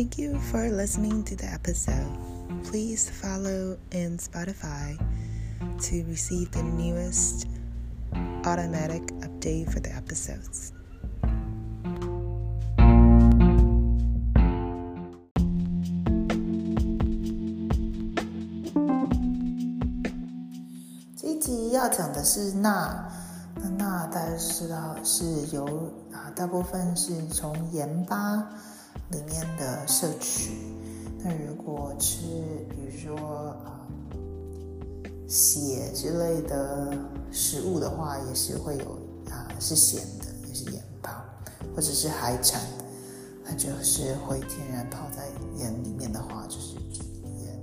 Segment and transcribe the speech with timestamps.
[0.00, 2.06] Thank you for listening to the episode.
[2.64, 4.98] Please follow in Spotify
[5.80, 7.46] to receive the newest
[8.44, 10.72] automatic update for the episodes.
[21.16, 23.10] 这一集要讲的是钠，
[23.56, 28.48] 那钠大家知道是由啊大部分是从盐巴
[29.11, 30.51] 里面的摄取。
[31.23, 32.21] 那如果吃，
[32.69, 33.87] 比如说啊
[35.27, 36.97] 血之类的
[37.31, 38.97] 食物的话，也是会有
[39.29, 41.23] 啊是咸的，也是盐巴，
[41.75, 42.61] 或者是海产，
[43.45, 46.75] 那就是会天然泡在盐里面的话，就是
[47.43, 47.59] 盐，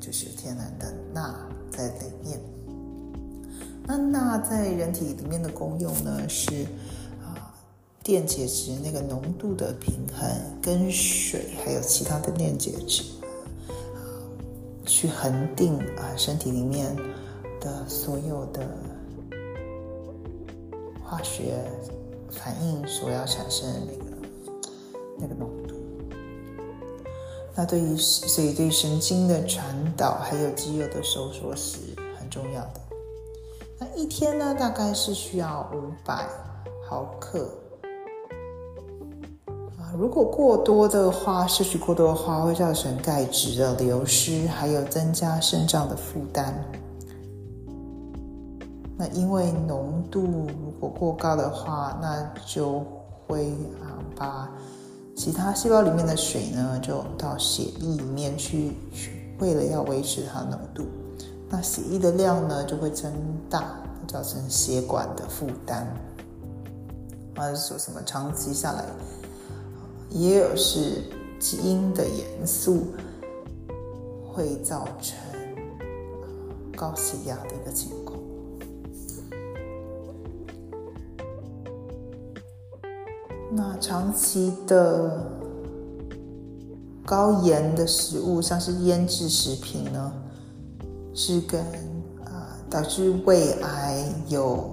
[0.00, 1.34] 就是天然的钠
[1.70, 2.40] 在里面。
[3.86, 6.66] 那钠在人体里面的功用呢，是
[8.02, 10.26] 电解质那个浓度的平衡，
[10.62, 13.04] 跟水还有其他的电解质
[14.86, 16.96] 去恒定啊身体里面
[17.60, 18.66] 的所有的
[21.04, 21.62] 化学
[22.30, 24.04] 反应所要产生的那个
[25.20, 25.74] 那个浓度。
[27.54, 29.62] 那对于所以对神经的传
[29.94, 31.76] 导还有肌肉的收缩是
[32.18, 32.80] 很重要的。
[33.78, 36.26] 那一天呢，大概是需要五百
[36.88, 37.46] 毫克。
[39.98, 46.54] 如果过多的话，摄取过多的话，会造成钙质的流失，还有增加肾脏的负担。
[48.96, 52.84] 那因为浓度如果过高的话，那就
[53.26, 53.50] 会
[53.82, 54.50] 啊把
[55.16, 60.84] 其他细胞里面的水呢，就到血液里面去，去为了要维持它浓度。
[61.48, 63.12] 那血液的量呢就会增
[63.48, 63.64] 大，
[64.06, 65.86] 造成血管的负担。
[67.36, 68.84] 或者说什么长期下来，
[70.10, 71.02] 也有是
[71.38, 72.88] 基因的元素
[74.26, 75.16] 会造成
[76.76, 78.18] 高血压的一个情况。
[83.52, 85.26] 那长期的
[87.04, 90.12] 高盐的食物，像是腌制食品呢？
[91.12, 91.60] 是跟
[92.24, 94.70] 啊导致胃癌有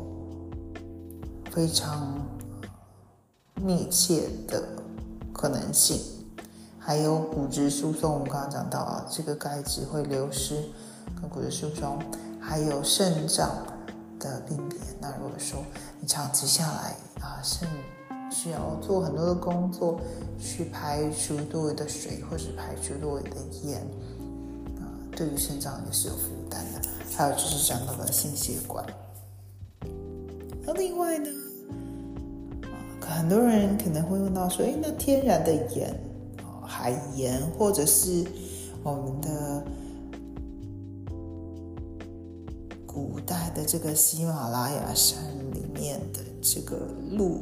[1.52, 2.14] 非常
[3.56, 4.64] 密切的
[5.38, 6.02] 可能性，
[6.80, 8.12] 还有骨质疏松。
[8.12, 10.64] 我们刚刚讲到啊，这个钙质会流失，
[11.22, 12.00] 跟骨质疏松，
[12.42, 13.56] 还有肾脏
[14.20, 14.82] 的病变。
[15.00, 15.60] 那如果说
[16.02, 17.70] 你长期下来啊，肾
[18.32, 20.02] 需要做很多的工作
[20.40, 23.80] 去排除多余的水，或是排除多余的盐
[24.80, 24.90] 啊。
[25.16, 26.82] 对于肾脏也是有负担的，
[27.16, 28.84] 还有就是讲到的心血管。
[30.66, 31.30] 那另外呢，
[33.18, 35.92] 很多人可能会问到说，哎，那天然的盐，
[36.64, 38.24] 海盐或者是
[38.84, 39.64] 我们的
[42.86, 45.18] 古代的这个喜马拉雅山
[45.52, 46.78] 里面的这个
[47.12, 47.42] 路，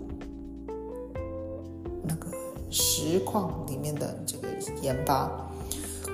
[2.02, 2.31] 那个
[2.72, 4.47] 石矿里面的这个
[4.81, 5.52] 盐巴。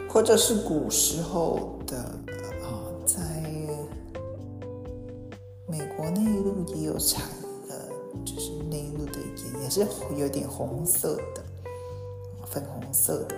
[0.09, 3.17] 或者是古时候的啊，在
[5.67, 7.23] 美国内陆也有产
[7.69, 7.87] 的，
[8.25, 8.50] 就是
[9.71, 9.87] 是
[10.17, 11.43] 有点红色的，
[12.45, 13.35] 粉红色的。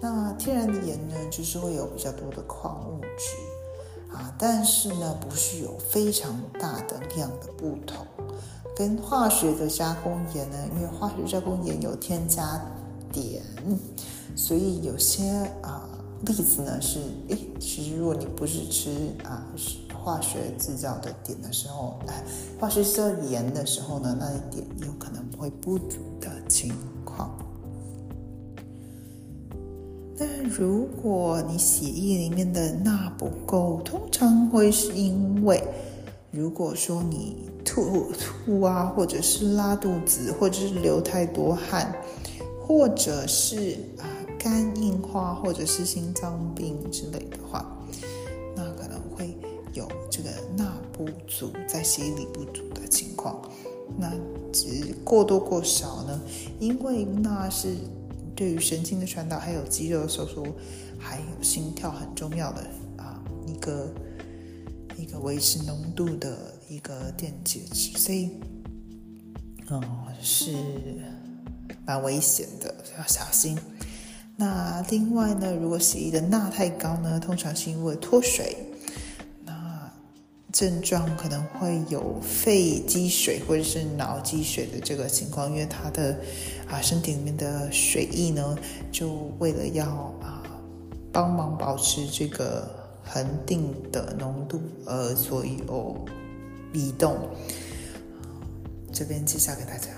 [0.00, 8.06] 那天然的盐呢，就是会有比较多的矿物质啊，但是呢，不是有非常大的量的不同。
[8.76, 12.60] 跟化学的加工盐呢，因为化学加工盐有添加
[13.12, 13.40] 碘。
[14.34, 15.30] 所以有些
[15.62, 15.88] 啊
[16.26, 18.90] 例子呢是，诶，其实如果你不是吃
[19.24, 22.22] 啊是化学制造的碘的时候，哎，
[22.60, 26.72] 化学制盐的时候呢，那一点有可能会不足的情
[27.04, 27.36] 况。
[30.16, 35.60] 但如果你血液里面的钠不够，通常会是因为，
[36.30, 41.92] 如果说你吐吐啊，或者是拉肚子，或者是流太多汗，
[42.64, 44.06] 或者是啊。
[44.38, 47.75] 肝硬化或者是心脏病之类的话，
[51.38, 53.40] 足，在血里不足的情况。
[53.98, 54.10] 那
[54.52, 56.20] 只过多过少呢？
[56.58, 57.76] 因为钠是
[58.34, 60.46] 对于神经的传导，还有肌肉的收缩，
[60.98, 62.62] 还有心跳很重要的
[62.96, 63.94] 啊一个
[64.96, 66.36] 一个维持浓度的
[66.68, 68.30] 一个电解质，所以
[69.70, 69.82] 嗯
[70.20, 70.56] 是
[71.84, 73.58] 蛮危险的，要小心。
[74.36, 78.56] 那另外呢，如果血液的钠太高呢，通常是因为脱水。
[80.56, 86.18] 症状可能会有肺积水或者是脑积水的这个情况，因为他的
[86.66, 88.56] 啊身体里面的水液呢，
[88.90, 89.84] 就为了要
[90.22, 90.42] 啊
[91.12, 92.66] 帮忙保持这个
[93.04, 95.94] 恒定的浓度，而所以有
[96.72, 97.18] 移动。
[98.90, 99.90] 这边介绍给大家。